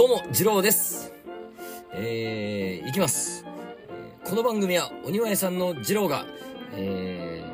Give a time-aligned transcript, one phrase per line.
[0.00, 1.12] どうも、次郎です。
[1.92, 3.44] えー、いきます。
[4.24, 6.24] この番組は、お庭屋さんの次郎が、
[6.72, 7.44] え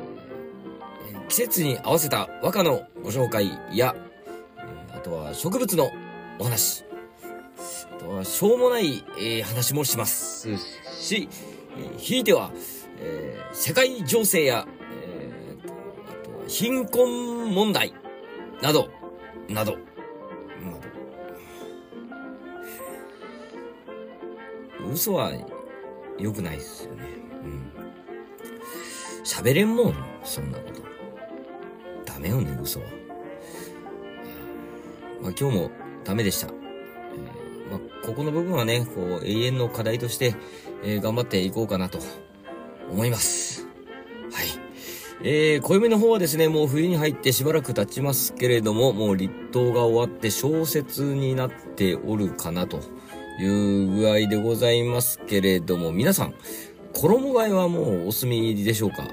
[1.13, 3.97] ー季節に合わせた和歌のご紹介や、
[4.95, 5.91] あとは植物の
[6.39, 6.85] お話、
[7.91, 10.47] あとはしょうもない、えー話もします
[11.01, 11.27] し、
[11.97, 12.51] ひいては、
[13.01, 14.65] えー世界情勢や、
[15.03, 17.93] えーあとは貧困問題、
[18.61, 18.87] など、
[19.49, 19.75] など、
[24.91, 25.31] 嘘は
[26.17, 27.03] 良くないっすよね。
[27.43, 27.71] うん。
[29.23, 30.81] 喋れんもん、そんなこと。
[32.05, 32.85] ダメよね、嘘は。
[35.21, 35.71] まあ今日も
[36.03, 36.47] ダメでした。
[36.47, 40.35] えーまあここの部分はね、こう永遠の課題として、
[40.83, 41.99] えー頑張っていこうかなと
[42.89, 43.67] 思います。
[44.31, 44.47] はい。
[45.23, 52.79] えー、暦の方はですね、もう冬に入ってしばらく経ちますけれども、もう立冬が終わって小雪になっておるかなと
[53.39, 56.33] いう具合でございますけれども、皆さん、
[56.93, 59.03] 衣替えはもうお済みでしょうか？
[59.03, 59.11] はい。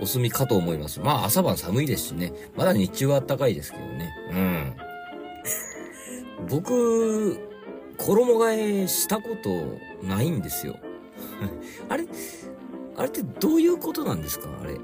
[0.00, 1.00] お済みかと思います。
[1.00, 2.32] まあ朝晩寒いですしね。
[2.56, 4.12] まだ日中は暖かいですけどね。
[4.32, 4.72] うん。
[6.48, 7.38] 僕、
[7.96, 10.76] 衣替えしたことないんですよ。
[11.88, 12.04] あれ
[12.96, 14.48] あれってどういうことなんですか？
[14.62, 14.76] あれ。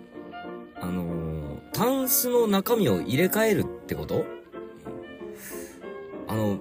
[0.81, 4.25] あのー、タンスの中身を入れ替えるってこと？
[6.29, 6.57] あの、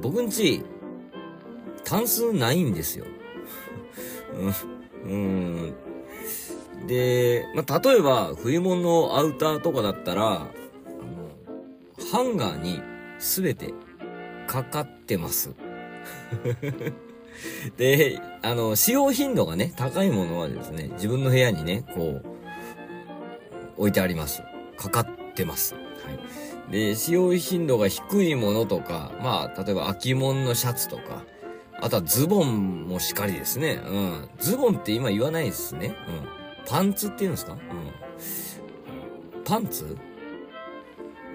[0.00, 0.62] 僕んち、
[1.88, 3.06] タンスないんですよ。
[5.04, 5.10] うん。
[5.10, 5.74] うん。
[6.86, 10.50] で、まあ、例えば、冬物のアウターとかだったら、あの、
[12.12, 12.82] ハンガーに
[13.18, 13.72] すべて
[14.46, 15.54] かかってます。
[17.78, 22.24] で、あの、使用頻度がね、高いものはですね、自分の部屋にね、こう、
[23.78, 24.42] 置いてあります。
[24.76, 25.74] かかってます。
[25.74, 25.80] は
[26.68, 26.70] い。
[26.70, 31.24] で、使用頻度が低いものとか、まあ、例えば秋物のシャツとか、
[31.80, 33.80] あとはズボンもしかりですね。
[33.86, 34.28] うん。
[34.38, 35.94] ズボンって今言わないですね。
[36.08, 36.28] うん。
[36.66, 37.52] パンツって言うんですか？
[37.52, 39.42] うん。
[39.44, 39.96] パンツ？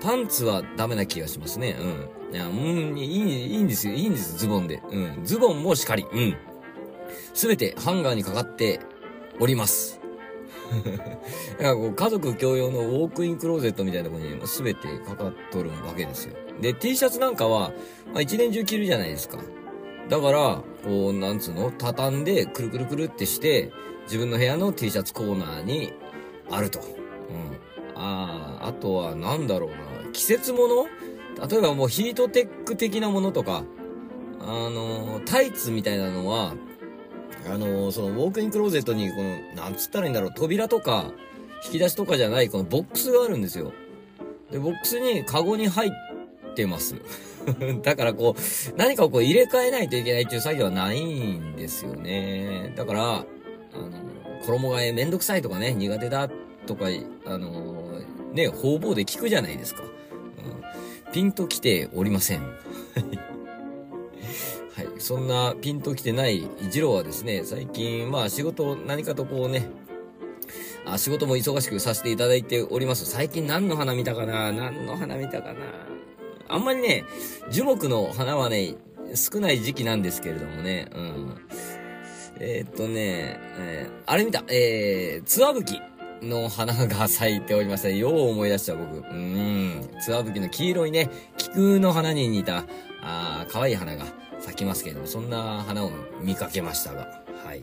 [0.01, 1.77] パンツはダメな気がしますね。
[1.79, 2.35] うん。
[2.35, 3.93] いや、うん、いい、いいんですよ。
[3.93, 4.81] いいんです、ズボンで。
[4.91, 5.23] うん。
[5.23, 6.05] ズボンもしかり。
[6.11, 6.35] うん。
[7.33, 8.79] すべてハンガーにかかって
[9.39, 10.01] おります。
[11.57, 16.35] だかこう家族共用のウォークインクローゼットみたいなところに全てかかっとるわけですよ。
[16.59, 17.71] で、T シャツなんかは、
[18.11, 19.37] まあ、一年中着るじゃないですか。
[20.09, 23.71] だから、こう、なんつうの畳んで、くるくるくるってして、
[24.05, 25.93] 自分の部屋の T シャツコーナーに
[26.51, 26.79] あると。
[26.79, 27.95] うん。
[27.95, 29.77] ああ、あとは、なんだろうな。
[30.11, 30.87] 季節もの
[31.49, 33.63] 例えばもうヒートテック的なものとか、
[34.39, 36.53] あの、タイツみたいなのは、
[37.45, 41.11] あのーそのウォークインクローゼットに、この、なんつったらいいんだろう、扉とか、
[41.65, 43.71] 引き出しとかじゃない、このボックスがあるんですよ。
[44.51, 45.91] で、ボックスにカゴに入っ
[46.55, 46.95] てます。
[47.81, 48.41] だからこう、
[48.77, 52.73] 何かをこう入れ替えないといけないっていう作業はないんですよね。
[52.75, 53.25] だから、あの、
[54.45, 56.29] 衣替えめんどくさいとかね、苦手だ
[56.65, 56.85] とか、
[57.25, 58.01] あの、
[58.33, 59.83] ね、方々で聞くじゃないですか。
[59.83, 59.85] う
[61.09, 62.41] ん、ピンと来ておりません。
[64.75, 64.87] はい。
[64.97, 69.69] そんなピンときてない一郎はですね、最近、まあ仕事、何かとこうね、
[70.85, 73.05] あ仕事も忙しくさせていただいております。
[73.05, 75.92] 最近何の花見たかな何の花見たかな
[76.53, 77.05] あんまりね、
[77.49, 78.75] 樹木の花はね、
[79.15, 81.47] 少ない時期なんですけれどもね、うん。
[82.39, 85.81] えーっとね、えーあれ見た、えー、ツワブキ
[86.21, 87.89] の花が咲いておりました。
[87.89, 88.97] よう思い出した僕。
[88.97, 89.89] うん。
[89.99, 92.65] ツワブキの黄色いね、菊の花に似た、
[93.01, 94.05] あ可愛い花が
[94.39, 95.91] 咲きますけれども、そんな花を
[96.21, 97.61] 見かけましたが、はい。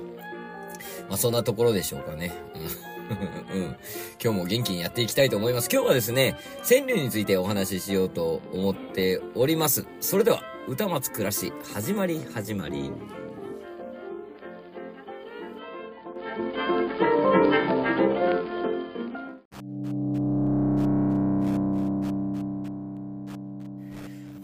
[1.09, 2.33] まあ、そんなところでしょうかね。
[2.55, 3.00] うん。
[3.10, 3.76] うん。
[4.22, 5.69] 今日も元気にやっていきたいと思います。
[5.72, 6.37] 今日はですね、
[6.69, 9.87] 川柳についてお話ししようと思っております。
[10.00, 12.91] それでは、歌松暮らし、始まり始まり。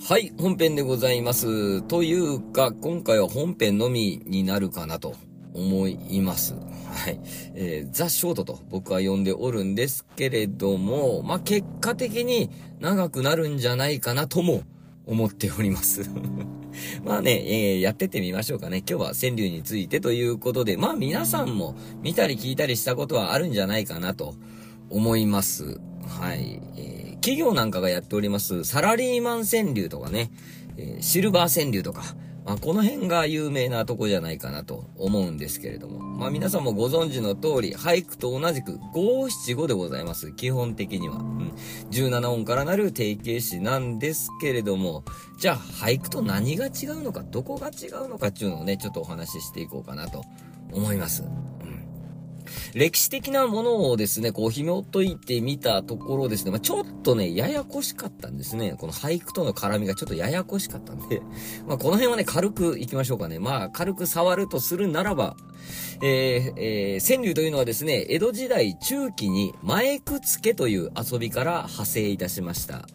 [0.08, 1.82] はい、本編でございます。
[1.82, 5.16] というか、今回は本編のみになるかなと
[5.56, 6.54] 思います。
[6.54, 7.18] はい。
[7.54, 12.50] えーザ・ショートと僕は呼んでおるんですけれども、まあ、結果的に
[12.80, 14.62] 長くなるんじゃないかなとも
[15.06, 16.08] 思っております。
[17.04, 18.78] まあね、えーやってってみましょうかね。
[18.78, 24.34] 今日は川柳についてということで、まあ皆さんも見たり聞いたりしたことはあるんじゃないかなと
[24.90, 25.80] 思います。
[26.06, 26.60] はい。
[26.76, 30.30] えー企業なんかがやっております、サラリーマン川柳とかね、
[30.76, 32.14] えーシルバー川柳とか、
[32.46, 35.98] まあ、この辺が有名なとこじゃないかなと思うんですけれども。
[35.98, 40.30] まあ、皆さんもご存知の通り、俳句と同じく五七五でございます。
[40.30, 41.16] 基本的には。
[41.16, 41.52] うん。
[41.90, 45.04] 17音からなる定型詞なんですけれども、
[45.40, 50.24] じゃあ俳句と何が違うのか、どこが違うのかっていうのをね、ちょっとお話ししていこうかなと
[50.72, 51.24] 思います。
[52.74, 58.76] 歴史的なものをですね、こう紐解いてみたところですね、まあ、ちょっとね、ややこしかったんですね。
[58.78, 61.22] この俳句との絡みがちょっとややこしかったんで、
[61.66, 63.38] まあ、この辺はね、軽くいきましょうかね。
[63.38, 65.36] まあ、軽く触るとするならば、
[66.02, 72.86] えー、えー、川柳というのはですね、江戸時代中期に前くつけという遊びから派生いたしました。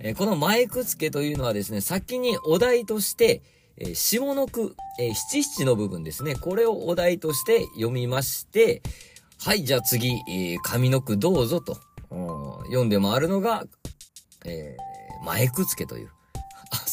[0.00, 3.42] えー、この前くつけというのはですね、先にお題として、
[3.78, 6.34] えー、下の句、えー、七七の部分ですね。
[6.34, 8.82] これをお題として読みまして、
[9.38, 11.76] はい、じゃあ次、えー、上の句どうぞと、
[12.66, 13.64] 読んで回るのが、
[14.44, 16.10] えー、前くつけという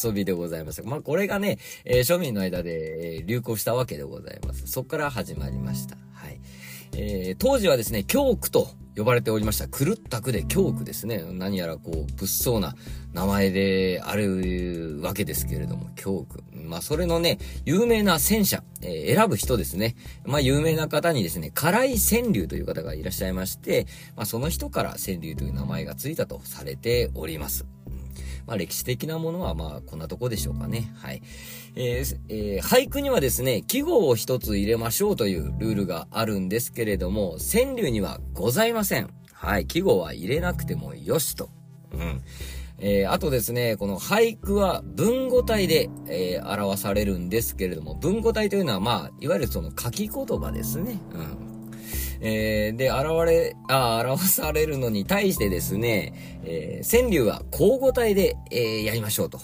[0.04, 0.82] 遊びでございます。
[0.82, 4.66] まあ、これがね、えー、庶民の間で、え、流行したわけでございます。
[4.66, 5.96] そこから始まりました。
[6.12, 6.40] はい。
[6.94, 9.66] えー、当時はですね、教区と呼ばれておりました。
[9.68, 11.24] 狂った句で教区ですね。
[11.32, 12.74] 何やらこう、物騒な
[13.12, 16.42] 名前であるわけですけれども、教区。
[16.54, 19.96] まあ、それのね、有名な戦車、えー、選ぶ人ですね。
[20.24, 23.86] まあ、有名な方にですね、唐井川柳という方がいらっしゃいまして、
[24.16, 27.64] まあ、その人から川柳という名前がついたとされております。
[28.46, 30.92] まあ、歴史的なものはまあ、こんなとこでしょうかね。
[30.96, 31.22] はい。
[31.74, 39.08] えーえー、俳句にはですね、季語を一つ入れましょうというルールがあるんですけれども、川柳にはございません。
[39.32, 39.66] はい。
[39.66, 41.50] 季語は入れなくてもよしと。
[41.92, 42.22] うん。
[42.78, 51.00] えー、あとですね、この俳句は文語体で、えー、表されるんですけれども、文語体というのはまあ、いわゆるその書き言葉ですね。
[51.14, 51.70] うん。
[52.20, 59.40] えー、で、現れ、あ、表されるのに対してですね、えー、川柳は交互体で、えー、やりましょうと。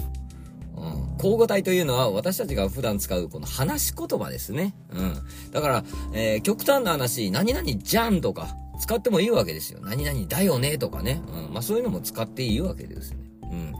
[1.19, 4.75] うん、交互体というのは私たちが普段使うこの話し言葉ですね。
[4.91, 5.15] うん。
[5.53, 9.81] だから、えー、極端な話、何々じゃんとか、使ってもいいわけですよ。
[9.83, 11.21] 何々だよねとかね。
[11.29, 11.53] うん。
[11.53, 13.19] まあそういうのも使っていいわけですね。
[13.43, 13.75] うん。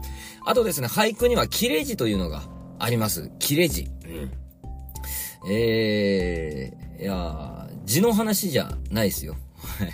[0.45, 2.43] あとですね、俳句には切れ字というのが
[2.79, 3.31] あります。
[3.39, 3.87] 切れ字。
[4.05, 4.31] うん。
[5.49, 9.37] えー、いや、字の話じゃないですよ。
[9.55, 9.93] はい。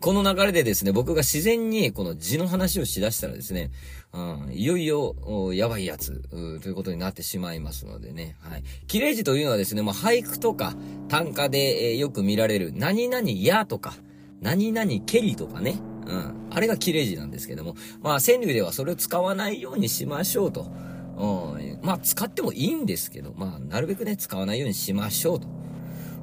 [0.00, 3.70] この流れでですね、僕が自然にこの字の話をしだしたらですね、
[4.16, 5.14] うん、いよいよ、
[5.52, 6.22] やばいやつ、
[6.62, 8.36] ということになってしまいますのでね。
[8.40, 8.62] はい。
[8.86, 10.74] 綺麗字というのはですね、まあ、俳句とか
[11.08, 13.92] 短歌で、えー、よく見られる、何々やとか、
[14.40, 15.78] 何々けりとかね。
[16.06, 16.46] うん。
[16.50, 20.70] あれが綺麗字なんですけども、まあ、川柳ではそれを使わないようにしましょうと。
[21.18, 21.78] うん。
[21.82, 25.48] まあ、使ってもいいんですけど、まあ、なるべくね、使わないようにしましょうと。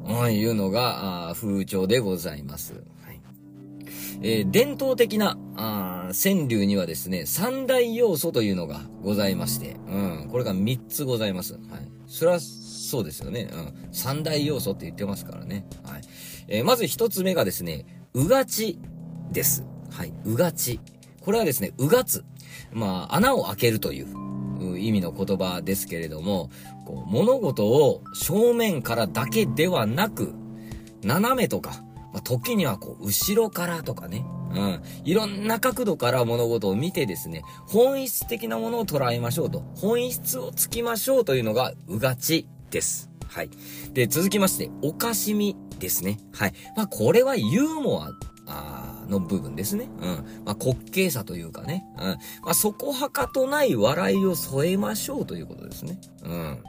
[0.08, 2.74] うん、いうのが、風潮でございます。
[2.74, 3.22] はい。
[4.22, 5.38] えー、伝統的な、
[6.14, 11.54] 川柳にはですね、三大要素というのがございまして、うん、これが三つございます。
[11.54, 11.62] はい。
[12.08, 13.50] それは、そうですよね。
[13.52, 13.94] うん。
[13.94, 15.66] 三大要素って言ってますからね。
[15.84, 16.02] はい。
[16.48, 18.80] えー、まず一つ目がですね、うがち
[19.32, 19.66] です。
[19.92, 20.14] はい。
[20.26, 20.80] うがち。
[21.22, 22.24] これはですね、うがつ。
[22.72, 24.24] まあ、穴を開けるという、
[24.80, 26.50] 意味の言葉ですけれども、
[26.86, 30.34] こう物事を正面からだけではなく、
[31.04, 31.84] 斜めとか、
[32.14, 34.26] まあ、時にはこう、後ろからとかね、
[34.56, 34.82] うん。
[35.04, 39.60] いろんな角度から物事を見てですね、本質的なものを捉えましょうと。
[39.76, 43.10] 本質をつきましょうというのが、うがちです。
[43.28, 43.50] はい。
[43.94, 46.20] で、続きまして、おかしみですね。
[46.34, 46.54] はい。
[46.78, 48.12] まあ、これはユーモア、
[48.46, 49.90] あの部分ですね。
[50.02, 50.44] うん。
[50.46, 51.86] まあ、滑稽さというかね。
[51.98, 52.04] うん。
[52.04, 52.18] ま
[52.50, 56.00] あ、そこはかとない笑いを添えましょうということですね。
[56.24, 56.64] うん。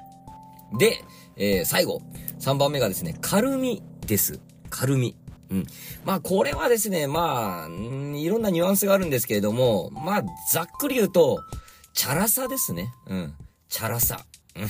[0.79, 1.05] で、
[1.37, 2.01] えー、最後。
[2.41, 4.41] 3番目がですね、軽みです。
[4.71, 5.17] 軽み。
[5.51, 5.67] うん。
[6.05, 11.41] まあ、これはですね、まあ、いろんなニュアンスがあるんですけれども、まあ、ざっくり言うと、
[11.93, 12.93] チャラさですね。
[13.07, 13.35] うん。
[13.69, 14.25] チャラさ。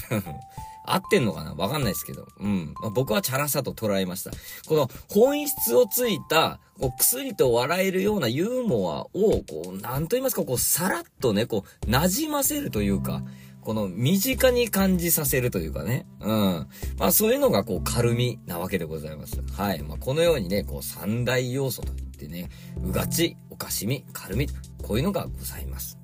[0.87, 1.55] 合ってんのかな？
[1.55, 2.29] わかんないですけど。
[2.39, 2.75] うん。
[2.79, 4.33] まあ、僕はチャラさと捉えました。
[4.67, 13.23] この本質をついた、こう、薬と笑えるようなユーモアを、こう、なんと言いますか、こう、さらっとね、こう、馴染ませるというか、
[13.65, 16.07] この身近に感じさせるというかね。
[16.21, 16.69] うん。
[16.99, 19.43] まあそういうのがこう軽みなわけでございます。
[19.57, 19.83] はい。
[19.83, 22.51] まあこのようにね、こう三大要素といってね、
[22.85, 24.49] うがち、おかしみ、軽み、
[24.83, 25.99] こういうのがございます。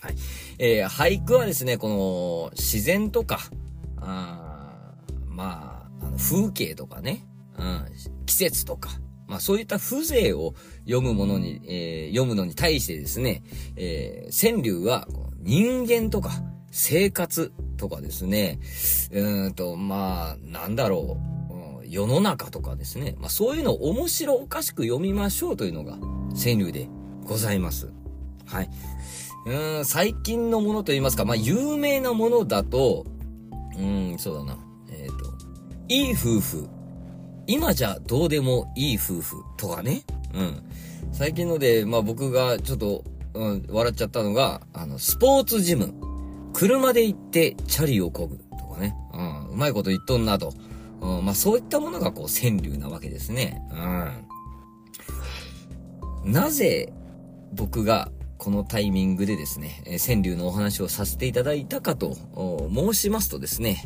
[0.00, 0.16] はい。
[0.58, 3.38] えー、俳句はですね、この自然とか、
[4.00, 4.94] あ
[5.28, 7.24] まあ、あの風景とかね、
[7.56, 7.86] うん、
[8.26, 8.90] 季節とか、
[9.28, 10.54] まあそういった風情を
[10.86, 13.44] 読むものに、えー、読むのに対してですね、
[13.76, 15.06] えー、川柳は
[15.38, 16.32] 人間とか
[16.70, 18.58] 生活とかですね、
[19.12, 21.18] うんと、まあ、なんだろ
[21.84, 25.98] う、世の中とかですね、まあそういうのを面白おかしく読みましょうというのが
[26.40, 26.88] 川柳で
[27.24, 27.90] ございます。
[28.46, 28.70] はい。
[29.46, 33.06] うん、最近のものと言いますか、まあ、有名なものだと、
[33.76, 34.58] うん、そうだな。
[34.90, 35.32] えっ、ー、と、
[35.88, 36.68] いい夫婦。
[37.46, 40.02] 今じゃどうでもいい夫婦とかね。
[40.34, 40.62] うん。
[41.10, 45.94] 最近ので、まあ、僕がちょっと、うん、笑っちゃったのが、あの、スポーツジム。
[46.52, 48.94] 車で行ってチャリを漕ぐとかね。
[49.12, 50.52] うん、うまいこと言っとんなと。
[51.00, 53.62] うん、まあ、そういったものがこう、川柳なわけですね。
[56.24, 56.32] うん。
[56.32, 56.92] なぜ、
[57.52, 62.16] 僕がこのタイミングでですね、えー、川柳のお話をさせていただいたかと
[62.72, 63.84] 申しますとですね、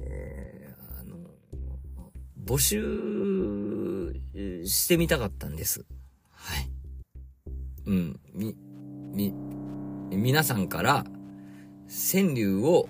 [0.00, 0.68] え、
[1.00, 1.16] あの、
[2.44, 2.82] 募集
[4.66, 5.84] してみたかったんです。
[6.30, 6.70] はい。
[7.86, 8.56] うん、み、
[9.12, 9.32] み、
[10.10, 11.04] 皆さんから
[11.88, 12.88] 川柳を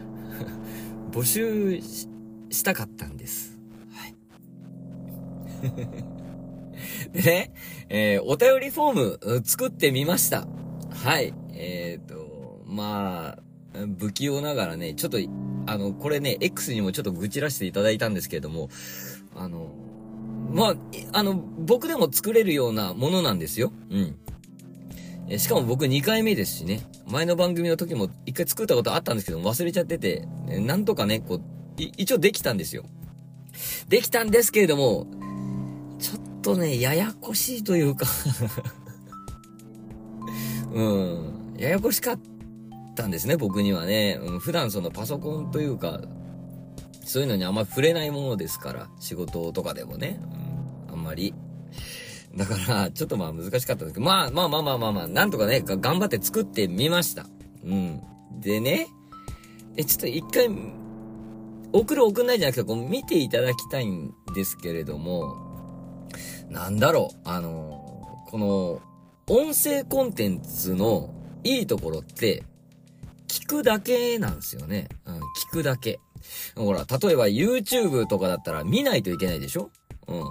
[1.12, 3.58] 募集したかったんです。
[3.92, 4.14] はい。
[7.12, 7.52] でね、
[7.88, 10.46] えー、お便りフォーム作ってみました。
[10.90, 11.34] はい。
[11.54, 13.42] えっ、ー、と、まあ、
[13.98, 15.18] 不器用ながらね、ちょっと、
[15.66, 18.68] あの、これね、X にもちょっと愚痴らせていただいたんですけれども、
[19.34, 19.72] あの、
[20.50, 20.76] まあ、
[21.12, 23.72] あの、僕でも作れるようなものなんですよ。
[23.90, 24.16] うん。
[25.32, 26.82] えしかも僕2回目ですしね。
[27.06, 31.42] 前の番組の時も1回作ったことあったんですけど忘れちゃってて、なんとかね、こう、
[31.78, 32.84] 一応できたんですよ。
[33.88, 35.06] できたんですけれども、
[35.98, 38.06] ちょっとね、ややこしいというか
[40.70, 42.20] うん、ややこしかっ
[42.94, 44.20] たんですね、僕にはね。
[44.22, 46.02] うん、普段そのパソコンというか、
[47.06, 50.20] そういうのにあんまり触れないものですから、仕事とかでもね、
[50.88, 51.32] うん、あんまり。
[52.36, 57.26] だから、ちょっとまあ難しかったんですけど、まあまあまあまあまあまあ、なんとかね、頑張って作ってみました。
[57.64, 58.00] うん。
[58.40, 58.88] でね、
[59.76, 60.48] え、ちょっと一回、
[61.72, 66.08] 送る送んないじゃなくて、こう見ていただきたいんですけれども、
[66.48, 68.80] なんだろう、あの、この、
[69.28, 72.44] 音声コンテンツのいいところって、
[73.28, 74.88] 聞くだけなんですよね。
[75.06, 75.20] うん、聞
[75.52, 75.98] くだけ。
[76.54, 79.70] ほら、例えば YouTube とかだったら見ないといけないでしょ？
[80.06, 80.24] うん。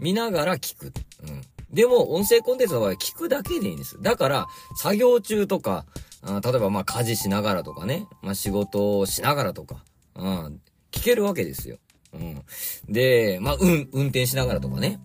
[0.00, 0.92] 見ながら聞く。
[1.22, 1.42] うん。
[1.72, 4.00] でも、音声コンテンツの場合は聞くだけでいいんです。
[4.02, 5.86] だから、作業中とか、
[6.22, 9.84] あ例えばま家事しながらとかね、まあ仕事をしながらとか、
[10.16, 11.78] うん、聞けるわけですよ。
[12.12, 12.42] うん。
[12.88, 15.00] で、まあ、うん、運転しながらとかね。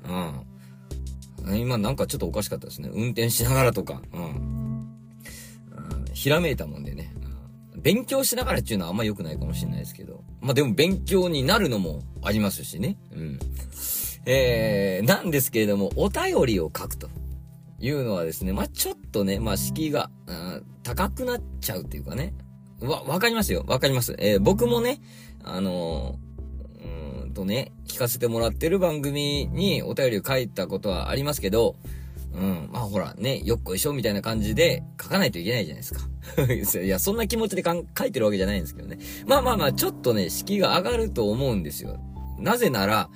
[1.46, 1.58] うん。
[1.60, 2.90] 今なんかちょっとおかしかったですね。
[2.92, 4.02] 運転しながらとか。
[4.14, 4.66] うん。
[6.14, 7.14] ひらめいたもんでね、
[7.74, 7.82] うん。
[7.82, 10.24] 勉強しながらっていうのはあんま良くないかもしれないですけど。
[10.42, 12.98] まあでも勉強になるのもありますしね。
[13.14, 13.40] うん。
[14.25, 17.10] えー、なんですけれども、お便りを書くと
[17.79, 22.34] いうのはですね、まあちょっとね、まあ敷居が、うん、高くなっちゃうっていうかね。
[22.82, 23.63] わ、わかりますよ。
[23.67, 24.15] わかります。
[24.17, 25.01] えー、僕もね、
[25.44, 31.75] あのー、うんとね、聞かせてもらってる番組にお便りを書いたことはありますけど、
[32.34, 32.70] うん。
[32.72, 36.01] まあほらね、よっこいしょみたいな感じで書かないといけないじゃないですか。
[36.84, 39.00] いや、そんな気持ちで書いてるわけじゃないんですけどね。
[39.25, 42.00] まあまあまあ、ちょっとね、敷居が上がると思うんですよ。
[42.39, 43.10] なぜなら、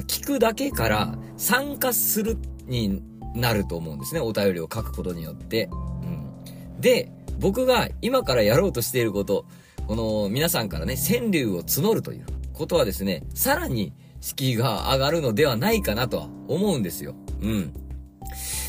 [0.00, 3.02] 聞くだけから参加するに
[3.34, 4.20] なると思うんですね。
[4.20, 5.68] お便りを書くことによって。
[6.02, 6.80] うん。
[6.80, 9.46] で、僕が今からやろうとしていること、
[9.86, 12.26] この皆さんからね、川柳を募るという。
[12.52, 17.14] ことはですね、さらに敷居が上がるのではないかなとは思うんですよ。
[17.40, 17.72] うん。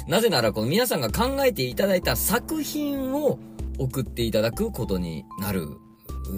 [0.08, 3.40] なぜなら、この皆さんが考えていただいた作品を
[3.78, 5.68] 送っていただくことになる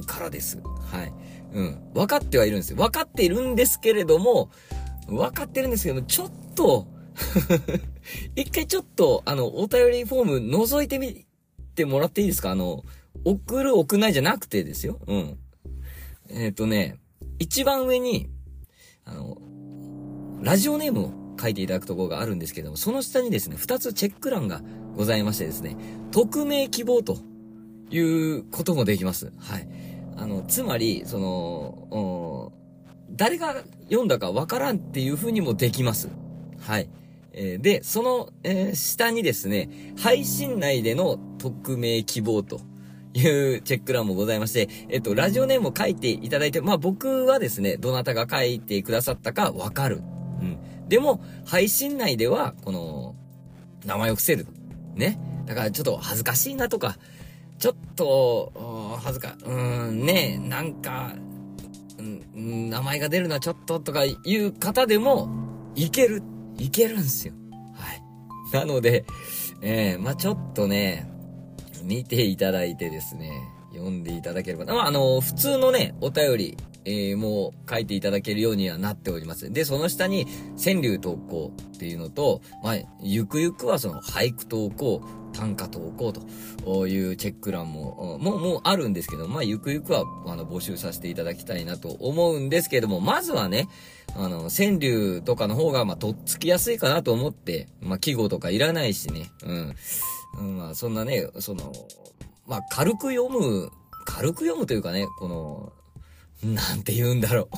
[0.05, 0.61] からです。
[0.91, 1.13] はい。
[1.55, 1.93] うん。
[1.93, 2.77] 分かってはいるんですよ。
[2.77, 4.51] 分かっているんですけれども、
[5.07, 6.87] 分かってるんですけども、ちょっと
[8.35, 11.25] 一回ちょっと、あの、お便りフォーム覗いてみ
[11.73, 12.51] てもらっていいですか？
[12.51, 12.83] あの、
[13.23, 14.99] 送る送ないじゃなくてですよ。
[15.07, 15.37] うん。
[16.29, 16.99] えっ、ー、とね、
[17.39, 18.29] 一番上に、
[19.05, 19.37] あの、
[20.41, 24.61] ラジオネームを書いていただくところがあるんですけども、その下にですね、二つチェック欄が
[24.95, 25.77] ございましてですね、
[26.11, 27.17] 匿名希望と
[27.89, 29.31] いうこともできます。
[29.37, 29.84] はい。
[30.17, 32.51] あの、つまり、その、
[33.11, 36.09] 誰が読んだかわからんっていう風にもできます。
[36.59, 36.89] はい。
[37.33, 42.61] えー、で、その、えー、下にですね、配信内での匿名希望と
[43.13, 50.01] いうチェック欄もございまして、えっと、ラジオネームを書いていただいて、まあ僕はですね、どなたが書いてくださったかわかる。
[50.41, 50.87] うん。
[50.87, 53.15] でも、配信内では、この、
[53.85, 54.47] 名前を伏せる。
[54.95, 55.19] ね。
[55.45, 56.97] だからちょっと恥ずかしいなとか、
[57.57, 61.13] ちょっと、恥ずか、うーん、ねえ、なんか、
[61.97, 65.29] うん、名前が出るのはちょっととかいう方でも、
[65.75, 66.21] いける、
[66.57, 67.33] いけるんすよ。
[67.73, 68.01] はい。
[68.53, 69.05] なので、
[69.61, 71.09] えー、まあちょっとね、
[71.83, 73.31] 見ていただいてですね、
[73.73, 74.65] 読んでいただければ。
[74.65, 79.51] まあ、あの、普通のね、お便りえー、もう書いていただけるようにはなっております。
[79.51, 80.27] で、その下に
[80.63, 85.01] 川柳投稿っていうのと、まあ、ゆくゆくはその俳句投稿、
[85.33, 93.67] 単価投稿というチェック欄も、もう、もうあるんですけど、まあ、ゆくゆくは、あの、募集させていただきたいなと思うんですけども、まずはね、
[94.15, 99.75] あの、川柳とかの方が、まあ、とっつきやすいかなと思って、まあ、記号とかいらないしね、うん。
[100.39, 101.73] うん、まあ、そんなね、その、
[102.47, 103.71] まあ、軽く読む、
[104.05, 105.73] 軽く読むというかね、この、
[106.53, 107.49] なんて言うんだろ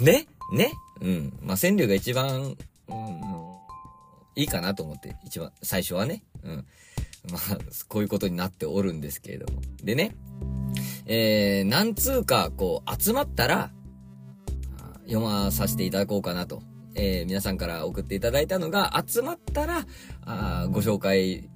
[0.00, 0.26] う ね？
[0.52, 0.72] ね？
[1.00, 1.38] うん。
[1.40, 2.56] まあ、川柳が一番、
[2.88, 3.20] うん、
[4.36, 6.22] いいかなと思って、一番、最初はね。
[6.42, 6.66] うん。
[7.30, 9.62] まあ、こういうことになっておるんですけれども。
[9.82, 10.14] でね、
[11.06, 13.70] えー、何通か、こう、集まったら、
[15.06, 16.62] 読まさせていただこうかなと。
[16.96, 19.86] えー、皆さんから送っていただいたのが集まったら、
[20.24, 21.48] あご紹介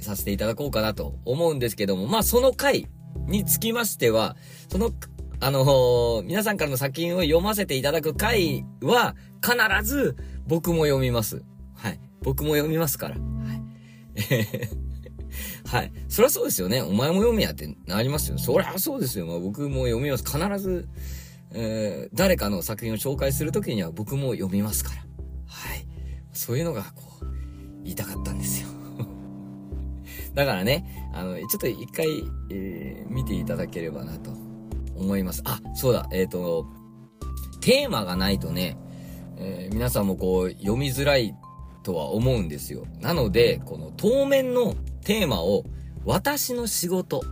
[0.00, 2.86] させていただこうかなと思うんですけども、まあその回
[3.26, 4.36] につきましては、
[4.70, 4.92] その、
[5.40, 11.44] あのー、皆さんからの作品を読ませていただく回は、必ず僕も読みます。
[11.74, 12.00] はい。
[12.22, 13.16] 僕も読みますから。
[13.16, 13.28] はい。
[15.66, 15.92] はい。
[16.08, 16.82] そりゃそうですよね。
[16.82, 18.38] お前も読みやってなりますよ。
[18.38, 19.26] そりゃそうですよ。
[19.26, 20.24] まあ、僕も読みます。
[20.24, 20.88] 必ず、
[21.52, 24.96] えー、誰かの作品を紹介するときには僕も読みますから。
[25.46, 25.86] はい。
[26.32, 27.26] そういうのが、こう、
[27.84, 28.68] 言いたかったんですよ。
[30.34, 32.06] だからね、あの、ちょっと一回、
[32.50, 34.30] えー、見ていただければなと
[34.94, 35.42] 思います。
[35.44, 36.66] あ、そうだ、えっ、ー、と、
[37.60, 38.78] テーマがないとね、
[39.36, 41.34] えー、皆さんもこう、読みづらい
[41.82, 42.86] とは思うんですよ。
[43.00, 45.64] なので、この当面のテーマを、
[46.04, 47.22] 私の仕事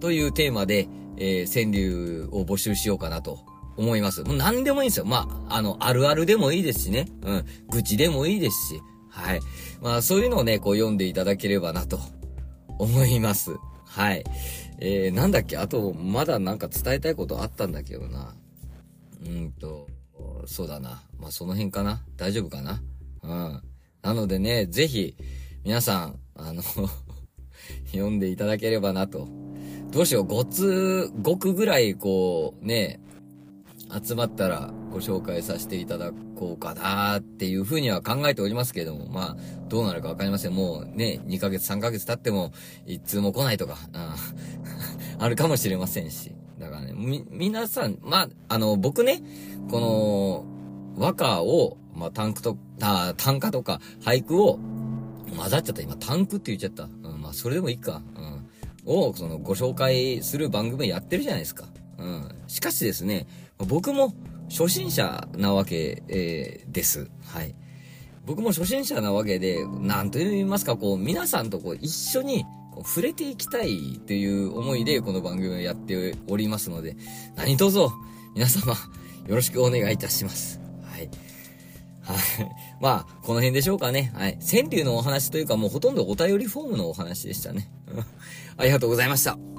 [0.00, 3.38] というテーマで、えー、川柳を募集しようかなと
[3.76, 4.24] 思います。
[4.24, 5.04] もう何でもいいんですよ。
[5.06, 7.06] まあ、あの、あるあるでもいいですしね。
[7.22, 7.44] うん。
[7.70, 8.80] 愚痴でもいいですし。
[9.10, 9.40] はい。
[9.80, 12.00] まあ、そういうのをね、こう読んでいただければなと
[12.82, 13.52] 思います。
[13.86, 14.24] はい。
[14.80, 15.56] えー、なんだっけ？
[15.56, 18.34] あと、まだなんか伝えたいことあったんだけどな。
[19.24, 19.86] うんと、
[20.46, 21.02] そうだな。
[21.18, 22.02] まあ、その辺かな？
[22.16, 22.82] 大丈夫かな？
[23.22, 23.62] うん。
[24.02, 25.14] なのでね、ぜひ、
[25.64, 26.62] 皆さん、あの
[27.92, 29.28] 読んでいただければなと
[29.92, 33.00] どうしよう、5つ、5句ぐらいこう、ね、
[34.02, 39.36] 集まったらご紹介させていただこうかなっていうふうには考えておりますけれども、まあ、
[39.68, 40.54] どうなるかわかりません。
[40.54, 42.52] もうね、2ヶ月、3ヶ月経っても、
[42.86, 43.76] 一通も来ないとか、
[45.18, 46.34] あるかもしれませんし。
[46.58, 49.22] だからね、み、皆さん、まあ、あの、僕ね、
[49.70, 50.44] この、
[50.96, 54.58] 和歌を、まあ、タンクと、あ、単価とか俳句を
[55.36, 55.82] 混ざっちゃった。
[55.82, 56.84] 今、タンクって言っちゃった。
[57.08, 58.02] うん、まあ、それでもいいか。
[58.16, 58.32] うん
[58.84, 61.66] を、その、ご紹介する番組やってるじゃないですか。
[61.98, 62.34] うん。
[62.48, 63.26] しかしですね、
[63.66, 64.14] 僕も
[64.48, 67.10] 初心者なわけ、えー、です。
[67.24, 67.54] はい。
[68.24, 72.44] 僕も初心者なわけで、なんと言いますか、こう、皆さんとこう、一緒に、
[72.84, 76.96] 触れていきたいという思いで、この番組をやっておりますので、
[77.36, 77.80] 何卒、
[78.34, 78.72] 皆様、
[79.26, 80.60] よろしくお願いいたします。
[80.82, 81.10] はい。
[82.02, 82.18] はい。
[82.80, 84.12] まあ、この辺でしょうかね。
[84.14, 84.38] はい。
[84.40, 87.70] 川柳のお話というか、もうほとんどお便りフォームのお話でしたね。
[88.56, 89.51] ありがとうございました。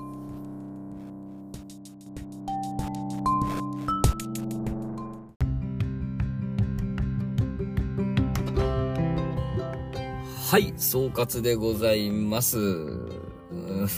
[10.54, 12.60] はい、総括でございます。
[12.60, 12.62] う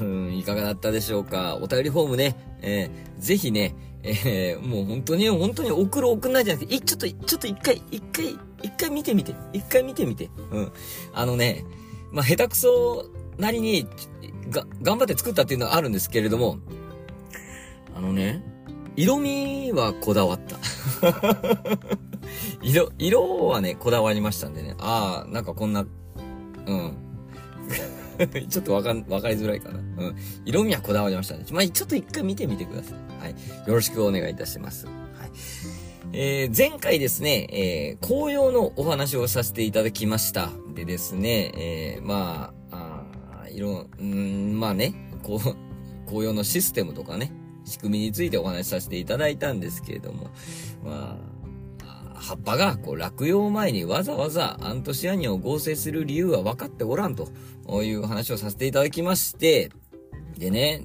[0.05, 1.57] んいかがだったでしょうか？
[1.61, 9.35] お便りフォームね、えー、ぜひね、えー、もう本当に、本当に送る送んないじゃなくて、い、ちょっと、ちょっと一回、一回、一回見てみて。
[9.51, 10.29] 一回見てみて。
[10.51, 10.71] うん。
[11.13, 11.65] あのね、
[12.13, 13.05] まあ、下手くそ
[13.37, 13.85] なりに、
[14.49, 16.59] が、頑張って作ったっていうのはあるんですけれども、
[17.93, 18.41] あのね、
[18.95, 20.57] 色味はこだわった。
[22.63, 24.75] 色、色はね、こだわりましたんでね。
[24.79, 25.85] ああ、なんかこんな、
[26.67, 26.97] うん。
[28.49, 29.79] ちょっとわかん、わかりづらいかな。
[29.79, 30.15] うん。
[30.45, 31.45] 色味はこだわりましたね。
[31.51, 33.21] まあ、ちょっと一回見てみてください。
[33.21, 33.31] はい。
[33.31, 34.85] よろしくお願いいたします。
[34.85, 34.95] はい。
[36.13, 40.49] えー、前回ですね、えー、紅葉のお話をさせていただきました。
[40.73, 43.05] でですね、えー、まあ、
[43.43, 45.39] あいろ、んまあね、こう、
[46.05, 47.31] 紅葉のシステムとかね、
[47.65, 50.29] 仕組みについてお話しさせていただいたんですけれども、
[50.83, 51.34] まあ、
[52.15, 57.29] 葉っぱがこう落葉前にわざわざアントシアニンを合成する理由は分かっておらんと
[57.83, 59.71] いう話をさせていただきまして、
[60.37, 60.83] でね、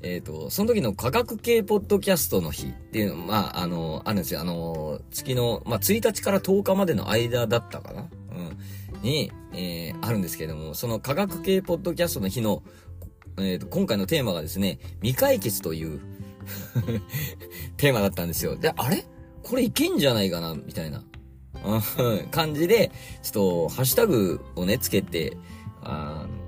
[0.00, 4.40] えっ、ー、と、その時の科学系ポッドキャストの日っていうの、まあ、あの、あるんですよ。
[4.40, 8.02] あの、月の、まあ、1日から10日までの間だったかな？
[8.02, 8.04] う
[8.98, 9.02] ん。
[9.02, 12.62] に、えー、あるんですけれども、その科学系ポッドキャストの日の、
[13.38, 16.00] えっ、ー、と、今回のテーマがですね、未解決という
[17.76, 18.56] テーマだったんですよ。
[18.56, 19.04] で、あれ？
[19.42, 21.02] これいけんじゃないかなみたいな、
[22.30, 22.90] 感じで、
[23.22, 25.36] ちょっと、ハッシュタグをね、つけて、
[25.82, 26.38] あの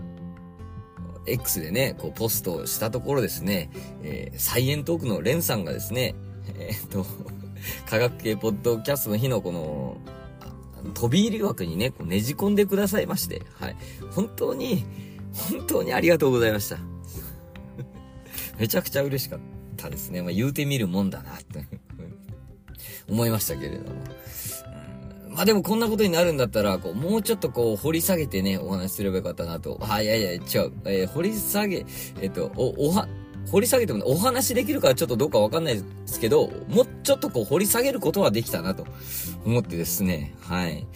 [1.26, 3.70] X でね、こう、ポストしたところですね、
[4.02, 6.14] えー、サイエントークのレンさんがですね、
[6.58, 7.06] えー、っと、
[7.88, 9.98] 科学系ポッドキャストの日のこの、
[10.94, 13.76] 飛び入り枠にね、こうねじ込んでくださいまして、はい。
[14.10, 14.84] 本当に、
[15.32, 16.78] 本当にありがとうございました。
[18.58, 19.40] めちゃくちゃ嬉しかっ
[19.76, 20.22] たですね。
[20.22, 21.66] まあ、言うてみるもんだな、って
[23.10, 24.00] 思いましたけれども。
[25.28, 29.78] まあでもこんなことになるんだったら、こう、もうちょっとこう、掘り下げてね、お話しすればよかったなと。
[29.88, 30.40] あ、いやいや、違う。
[30.84, 31.86] えー、掘り下げ、
[32.20, 33.08] えっと、お、おは、
[33.50, 38.86] 掘り下げても、ね、お話できるかちょっとどうかわかんないですけど、もうちょっとこう掘り下げることはできたなと
[39.44, 40.86] 思ってですね、はい。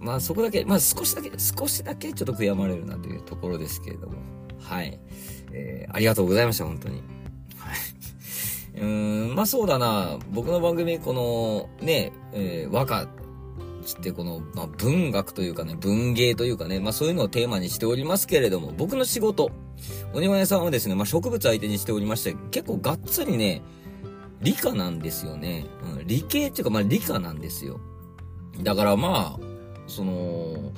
[0.00, 4.14] まあそこだけ、まあ少しだけ、少しだけちょっと悔やまれるなというところですけれども、
[4.58, 4.98] はい。
[5.52, 7.02] えー、ありがとうございました、本当に。
[7.56, 7.76] はい。
[8.80, 13.08] うーん、まあそうだな、僕の番組、この、ね、えー、和歌、
[13.82, 19.50] つってこの、まあ、文学というかね、文芸というかね、まあそういうのをテーマにしておりますけれども、僕の仕事、
[20.14, 23.62] お庭屋さんはですね、まあ植物相手にしておりまして、結構がっつりね、
[24.40, 25.66] 理科なんですよね。
[25.98, 27.80] うん、理系っていうか、まあ理科なんですよ。
[28.62, 29.52] だからまあ、
[29.86, 30.72] その、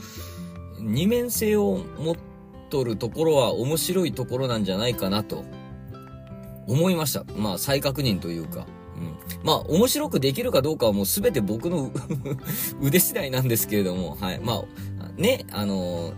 [0.80, 2.16] 二面性を持っ
[2.70, 5.44] とるところは面白いところなんじゃないかなと、
[6.66, 7.24] 思いました。
[7.36, 8.66] まあ再確認というか。
[8.96, 11.90] うんまあ、面白くできるかどうかはもうすべて僕の
[12.80, 14.40] 腕次第なんですけれども、はい。
[14.40, 14.64] ま
[15.00, 16.14] あ、ね、あのー、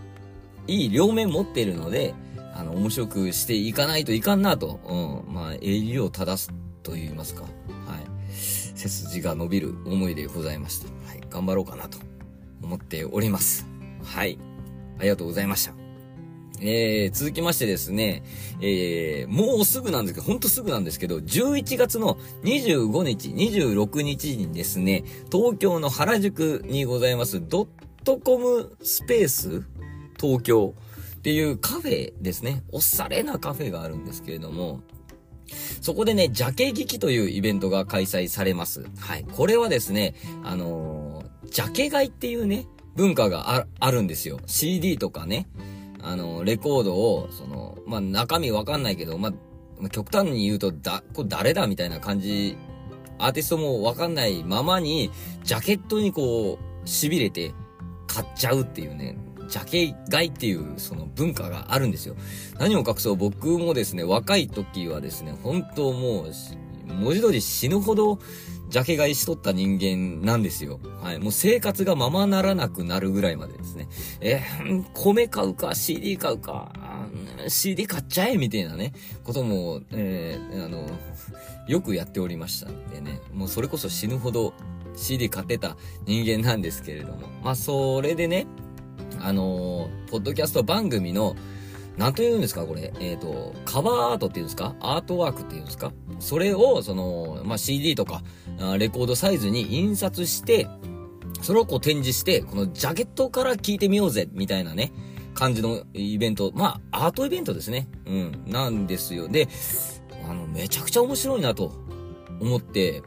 [0.69, 2.15] いい両面持ってるので、
[2.55, 4.81] あの、面白くしていかないといかんなと、
[5.27, 5.35] うん。
[5.35, 6.51] まあ、襟を正す
[6.83, 7.43] と言いますか。
[7.43, 7.51] はい。
[8.31, 10.87] 背筋が伸びる思いでございました。
[11.09, 11.21] はい。
[11.29, 11.99] 頑張ろうかなと
[12.63, 13.67] 思っております。
[14.03, 14.39] はい。
[14.99, 15.86] ありがとうございました。
[16.61, 18.23] えー、続きましてですね、
[18.61, 27.69] えー、もうすぐなんですけど、ほんとすぐなんですけど、11月の25日、26日にですね、東京の原宿にございます、ドッ
[28.05, 29.64] トコムスペース
[30.21, 30.75] 東京
[31.16, 32.62] っていうカフェですね。
[32.73, 34.81] おしゃれなカフェがあるんですけれども、
[35.81, 38.85] そこでね、ジャケ聞きというイベントが開催されます。
[38.99, 39.25] はい。
[39.25, 42.66] これはですね、あのー、ジャケ買いっていうね、
[42.97, 44.40] 文化があるんですよ。
[44.47, 45.47] CD とかね。
[46.07, 49.33] あの、レコードを、その、まあ、中身わかんないけど、ま
[49.83, 52.57] あ、極端に言うと、だ、これ誰だみたいな感じ、
[53.19, 55.11] アーティストもわかんないままに、
[55.42, 57.53] ジャケットにこう、痺れて、
[58.07, 62.14] 買っちゃうっていうね、ジャケ買いっていうその文化があるんですよ。
[62.59, 66.33] 何を隠そう僕もですね、若い時はですね、本当もう、
[66.87, 68.21] 文字通り死ぬほど
[68.69, 70.81] ジャケ買いしとった人間なんですよ。
[71.03, 71.19] はい。
[71.19, 73.89] もう生活がままならなくなるぐらいまでですね。
[74.21, 76.73] えー、米買うか、CD 買うか、
[77.49, 78.93] CD 買っちゃえみたいなね、
[79.25, 80.85] ことも、えー、あの、
[81.69, 83.21] よくやっておりましたんでね。
[83.33, 84.53] もうそれこそ死ぬほど
[84.97, 85.77] CD 買ってた
[86.07, 87.29] 人間なんですけれども。
[87.45, 88.47] まあ、それでね、
[89.21, 91.37] あのー、ポッドキャスト番組の、
[91.97, 92.93] なんと言うんですかこれ。
[93.01, 94.75] えっ、ー、と、カバーアートっていうんですか？
[94.81, 95.93] アートワークっていうんですか？
[96.19, 98.23] それを、その、まあ、CD とか、
[98.79, 100.69] レコードサイズに印刷して、
[101.43, 104.93] それをこう展示して、このジャケットから聞いてみようぜ、みたいなね、
[105.35, 106.51] 感じのイベント。
[106.55, 107.89] まあ、アートイベントですね。
[108.07, 109.29] うん、なんですよ。
[109.29, 109.49] で、
[110.29, 111.73] あの、めちゃくちゃ面白いなと
[112.41, 113.03] 思って、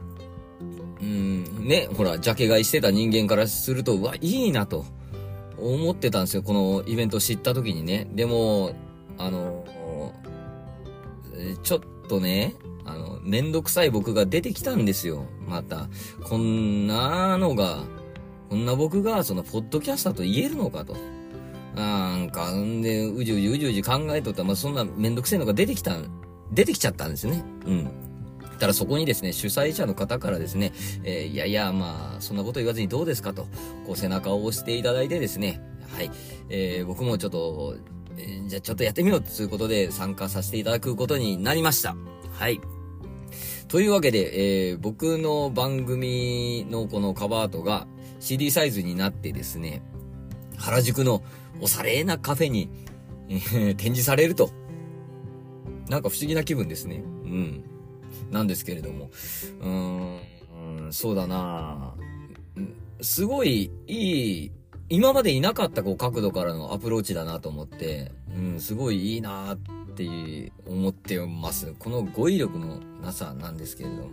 [1.02, 4.86] うん、ね、ほら、ジャケ買いしてた人間からすると、うわ、いいなと
[5.58, 6.44] 思ってたんですよ。
[6.44, 8.08] このイベント知った時にね。
[8.14, 8.74] でも、
[9.18, 9.66] あの、
[11.64, 15.26] ちょっとね、あの、めんどくさい僕が出てきたんですよ。
[15.48, 15.90] また。
[16.24, 17.84] こんなのが、
[18.50, 20.96] こんな僕が、その、ポッドキャスターと言えるのかと。
[21.76, 25.98] なんか、んで、うじうじうじうじ考えとったら、まあ、そんなめんどくせえのが出てきた、
[26.52, 27.44] 出てきちゃったんですね。
[27.66, 27.90] うん。
[28.60, 33.48] たらそこにですね、主催者の方からですね、えー、いやいや、まあ、そんなこと言わずにどうですかと、
[33.88, 35.62] こう背中を押していただいてですね、
[35.96, 36.12] はい、
[36.50, 37.76] えー、僕もちょっと、
[38.18, 41.96] えー、じゃあちょっとやってみようということで参加させていただくことになりました。
[42.40, 42.62] はい。
[43.68, 47.86] というわけで、えー、僕の番組のこのカバートが
[48.22, 49.82] CD サイズになってですね、
[50.58, 51.22] 原宿の
[51.60, 52.70] おしゃれなカフェに、
[53.28, 54.52] えー、展示されると。
[55.90, 57.04] なんか不思議な気分ですね。
[57.26, 57.64] うん。
[58.32, 59.10] なんですけれども。
[59.60, 61.94] うーん、そうだな
[63.02, 64.52] すごいいい、
[64.88, 69.58] 今までいなかったこう角度からのアプローチだなと思って、うん、すごいいいな
[70.00, 71.74] って思ってます。
[71.78, 74.10] この語彙力のなさなんですけれども。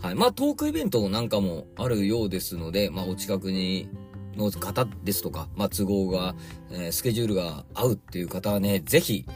[0.00, 0.14] はい。
[0.14, 3.88] まあ、トークイベントなんかもあるようですので、まあ、お近くに
[4.36, 6.36] の方ですとか、まあ、都合が、
[6.70, 9.26] えー、スケジュールが合うっていう方はね、ぜひ、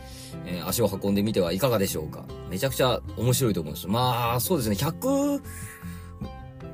[0.47, 2.25] えー、足を運んでみてはいかがでしょうか。
[2.49, 3.89] めちゃくちゃ面白いと思うんです。
[3.89, 5.43] まあ、そうですね、100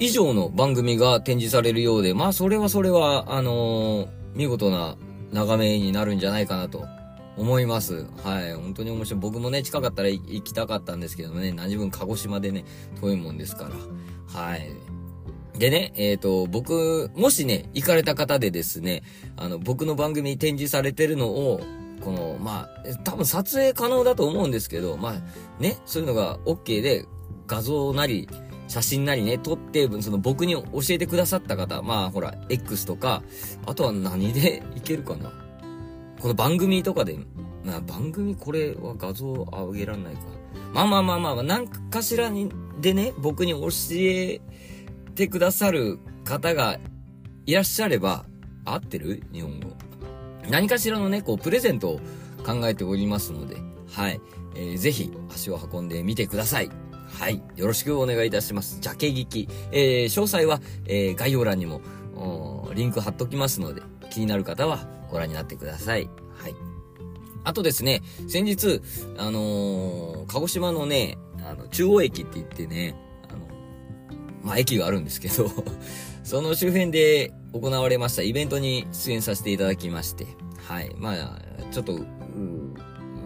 [0.00, 4.96] 以上の番組が展示されるようで、まあ、それはそれは、あのー、見事な
[5.32, 6.86] 眺めになるんじゃないかなと
[7.38, 8.06] 思います。
[8.24, 8.54] はい。
[8.54, 9.20] 本当に面白い。
[9.20, 12.64] 僕もね、近かったら行きたかったんですけどね、何分鹿児島でね、
[13.00, 14.40] 遠いもんですから。
[14.40, 14.68] はい。
[15.58, 19.02] でね、えっ、と、僕、もしね、行かれた方でですね、
[19.36, 21.60] あの、僕の番組に展示されてるのを、
[22.00, 27.06] この、まあ、多分撮影可能だと思うんですけど、まあ、ね、そういうのが OK で、
[27.46, 28.28] 画像なり、
[28.68, 33.22] 写真なりね、撮って、その僕に教えてくださった方、まあほら、X とか、
[33.66, 35.32] あとは何でいけるかな
[36.20, 37.16] この番組とかで、
[37.64, 40.20] な番組これは画像上げらんないか。
[40.72, 42.50] まあまあまあまあ、何かしらに、
[42.80, 44.40] でね、僕に教え
[45.14, 46.78] てくださる方が
[47.46, 48.24] いらっしゃれば、
[48.64, 49.22] 合ってる？
[49.32, 49.70] 日本語。
[50.50, 52.00] 何かしらのね、こう、プレゼントを
[52.44, 53.56] 考えておりますので、
[53.88, 54.20] はい。
[54.56, 56.70] えーぜひ、足を運んでみてください。
[57.06, 57.40] はい。
[57.54, 58.80] よろしくお願いいたします。
[58.80, 59.48] ジャケ聞き。
[59.70, 61.80] えー詳細は、えー概要欄にも、
[62.16, 66.08] おーリンク貼っときますので、気になる方はご覧になってください。
[66.36, 66.54] はい。
[67.44, 68.80] あとですね、先日、
[69.16, 72.94] あのー鹿児島のね、あの、中央駅って言ってね、
[73.30, 73.38] あの、
[74.42, 75.50] まあ、駅があるんですけど、
[76.22, 80.26] その周辺で行われましたイベントに出演させていただきまして、
[80.58, 80.94] はい。
[80.96, 81.40] まあ、
[81.72, 81.98] ちょっと、う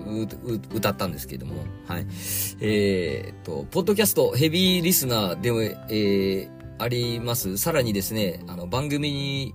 [0.06, 2.06] うう歌ったんですけども、はい。
[2.60, 7.58] えーっと、ポッドキャストヘビーリスナーでも、えー、あります。
[7.58, 9.54] さらにですね、あの、番組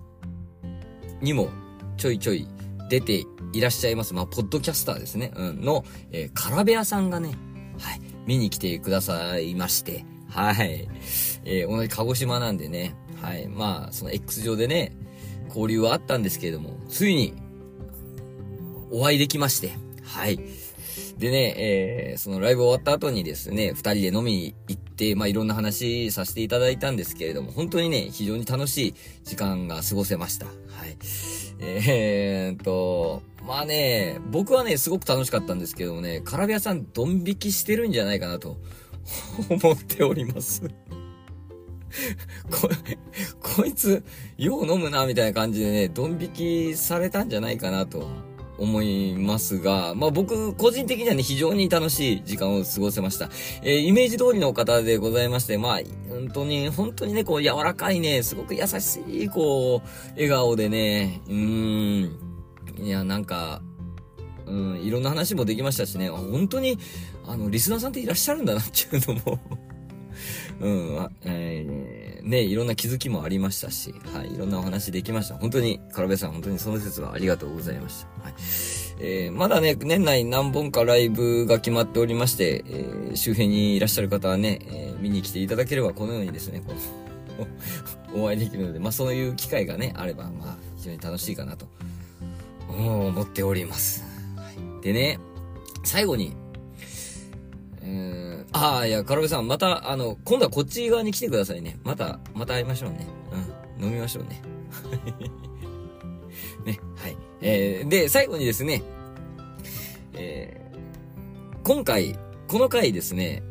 [1.21, 1.49] にも
[1.97, 2.47] ちょいちょい
[2.89, 4.13] 出ていらっしゃいます。
[4.13, 5.31] まあ、ポッドキャスターですね。
[5.35, 5.61] うん。
[5.61, 7.35] の、えー、カラベアさんがね、
[7.79, 8.01] はい。
[8.25, 10.87] 見に来てくださいまして、はい。
[11.45, 13.47] えー同じ鹿児島なんでね、はい。
[13.47, 14.95] まあ、その X 上でね、
[15.47, 17.33] 交流はあったんですけれども、ついに、
[18.91, 19.71] お会いできまして、
[20.03, 20.39] はい。
[21.17, 30.47] でね、えーそのライブ終わった後にですね、二人で飲みに行って、まあ、いろんな話させていただいたんですけれども、本当にね、非常に楽しい時間が過ごせました。
[30.47, 30.51] は
[30.85, 30.97] い。
[31.59, 38.57] えーっと、まあね、僕はね、すごく楽しかったんですけどもね、カラビアさんドン引きしてるんじゃないかなと
[39.49, 40.63] 思っております。
[42.51, 42.69] こ、
[43.55, 44.03] こいつ、
[44.37, 48.07] よう飲むな、みたいな感じでね、ドン引きされたんじゃないかなと
[48.57, 53.29] 思いますが、まあ僕、個人的にはね、非常に楽しい時間を過ごせました。
[53.61, 63.61] えーイメージ通りの方でございまして、まあ、本当に、本当にね、こう、柔らかいね、すごく優しい、こう、笑顔でね、うーん、いや、なんか、
[64.45, 66.77] うん、いろんな話もできましたしね、本当に、
[67.25, 69.39] あの、リスナーさんっていらっしゃるんだなっていうのも、
[70.59, 71.11] うん、あ
[72.17, 75.35] えーね、いろんな気づきもありましたし、はい、いろんなお話できました。
[75.35, 78.23] 本当に、カラベさん、本当にその説はありがとうございました。
[78.23, 78.33] はい。
[78.99, 86.73] えーまだね、年内何本かライブが決まっておりまして、えー周辺にいらっしゃる方はね、え見に来ていただければ、このようにですね、こ
[88.13, 91.67] う お会いできるので、まあそういう機会がね、あれば、まあ非常に楽しいかなと、
[92.69, 94.03] 思っております。
[94.35, 95.19] はい、でね、
[95.83, 96.35] 最後に、
[97.81, 98.26] えー、
[98.59, 101.77] ああ、いや、カラベさん、また、あの、今度はこっち側に来てくださいね。
[101.83, 103.07] また、また会いましょうね。
[103.79, 104.41] うん、飲みましょうね。
[106.65, 107.17] ね、はい。
[107.41, 108.81] えー、で、最後にですね、
[110.13, 112.17] えー、今回、
[112.47, 113.43] この回ですね、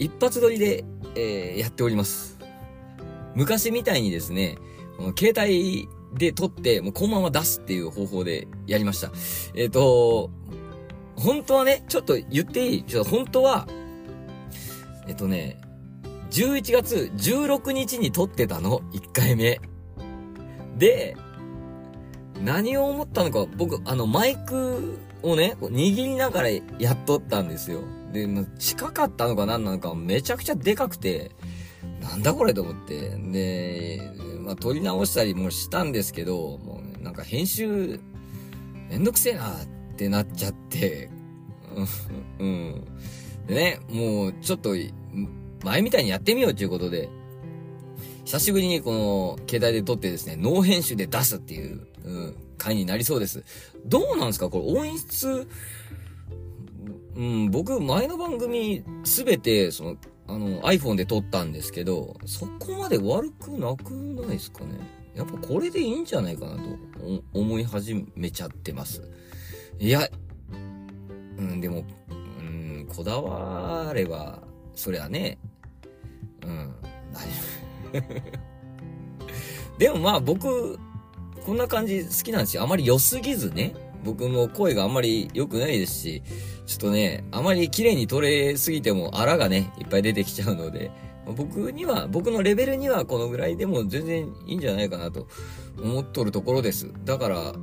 [0.00, 0.84] 一発撮りで、
[1.14, 2.38] えー、やっております。
[3.36, 4.58] 昔みたいにですね、
[4.96, 9.12] この携帯で撮って、もうこのまま出すっていう方法でやりました。
[9.54, 10.30] えっ、と、
[11.16, 12.82] 本当はね、ちょっと言っていい？
[12.82, 13.68] ちょっと本当は、
[15.06, 15.60] えっとね、
[16.30, 19.60] 11月16日に撮ってたの、1回目。
[20.78, 21.16] で、
[22.42, 27.80] 何を思ったのか、僕、あの、マイクをね、握りながらやっとったんですよ。
[28.12, 28.26] で、
[28.58, 31.32] 近かったのか何なのか、めちゃくちゃでかくて、
[32.00, 33.10] なんだこれと思って。
[33.10, 34.00] で、
[34.40, 38.00] まあ、撮り直したりもしたんですけど、もう、なんか編集、
[38.88, 41.10] めんどくせえなってなっちゃって、
[42.38, 42.84] うん。
[43.50, 44.76] でね、もう、ちょっと、
[45.64, 47.08] 前みたいにやってみようということで、
[48.24, 53.42] 久しぶりにこの、携帯で撮ってですね、ノー編集で出すっていう、うん、回になりそうです。
[53.86, 54.48] どうなんですか？
[54.50, 55.48] これ音質、
[57.16, 59.96] うん、僕、前の番組、すべて、その、
[60.28, 64.78] あの、iPhone で撮ったんですけど、そこまで悪くなくないですかね？
[65.16, 66.60] やっぱこれでいいんじゃないかなと
[67.32, 69.02] 思い始めちゃってます。
[69.80, 70.08] いや、
[71.36, 71.84] うん、でも、
[72.94, 74.42] こだわれば、
[74.74, 75.38] そりゃね、
[76.42, 76.74] うん、
[77.92, 78.30] 大丈夫。
[79.78, 80.78] でもまあ僕、
[81.44, 82.62] こんな感じ好きなんですよ。
[82.62, 83.74] あまり良すぎずね。
[84.04, 86.22] 僕も声があんまり良くないですし、
[86.66, 90.90] ちょっとね、あまり綺麗に撮れすぎても荒がね、いっぱい出てきちゃうので、
[91.26, 95.28] 僕には、僕のレベルにはこのぐらいでも全然いいんじゃないかなと
[95.82, 96.92] 思っとるところです。
[97.04, 97.54] だから、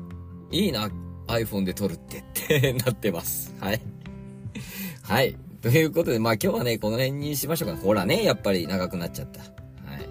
[0.51, 0.89] いいな、
[1.27, 3.53] iPhone で撮るってってなってます。
[3.59, 3.81] はい。
[5.07, 5.37] はい。
[5.61, 7.77] ということで、まあ今日はね、この辺にしましょうか。
[7.77, 9.39] ほらね、やっぱり長くなっちゃった。
[9.39, 9.45] は
[9.97, 10.05] い。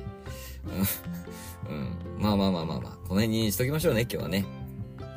[1.69, 2.23] うん。
[2.23, 4.47] まあまあまあまあまあ、この辺にしときましょうね、今日はね。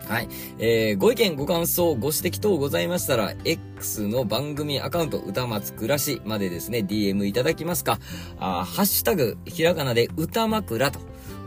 [0.06, 0.28] はい。
[0.58, 8.00] えー、ご意見、ご感想、ご指摘等ございましたら、X の番組アカウント、歌松暮らしまでですね、DM いただきますか、
[8.38, 11.00] あハッシュタグ、ひらがなで歌枕と、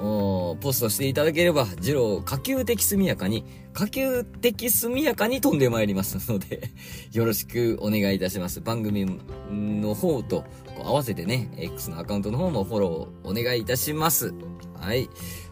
[0.03, 6.71] ポストしていただければ、ジロー、可及的速やかに、可及的速やかに飛んでまいりますので
[7.13, 8.61] よろしくお願いいたします。
[8.61, 9.07] 番組
[9.51, 10.45] の方と、
[10.85, 14.35] 合わせてね、X のアカウントの方もフォローお願いいたします。
[14.75, 15.09] はい。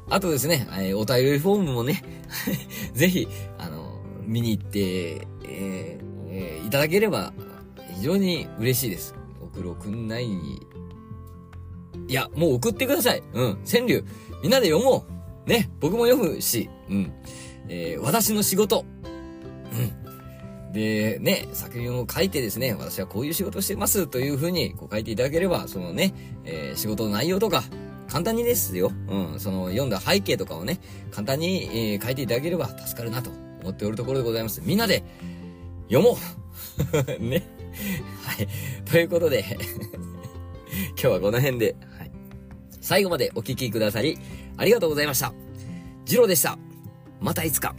[0.09, 2.03] あとですね、えー、お便りフォームもね
[2.93, 7.33] ぜひ、あの、見に行って、えーえー、いただければ、
[7.95, 9.15] 非常に嬉しいです。
[9.41, 10.61] 送ろくんないに、
[12.09, 13.23] いや、もう送ってください。
[13.35, 13.59] うん。
[13.65, 14.05] 川柳、
[14.43, 15.21] みんなで読もう。
[15.49, 17.13] ね、僕も読むし、うん。
[17.69, 18.85] えー、私の仕事。
[20.67, 20.73] うん。
[20.73, 27.65] で、ね、作品を書いてですね、私はこういう仕事をしてますというふうにこう書いていただければ、そのね、えー、仕事の内容とか、
[28.09, 28.93] 簡単にですよ。
[29.09, 29.41] うん。
[29.41, 33.31] その読んだ背景とかをね、簡単に、えー、書いていただければ助かるなと
[33.63, 34.61] 思っておるところでございます。
[34.65, 35.05] みんなで
[35.89, 36.17] 読も
[37.19, 37.47] う ね。
[38.23, 38.49] はい。
[38.85, 39.45] ということで
[40.91, 41.77] 今日はこの辺で、
[42.91, 44.19] 最後までお聴きくださり、
[44.57, 45.33] ありがとうございました。
[46.05, 46.59] ジローでした。
[47.21, 47.73] またいつか。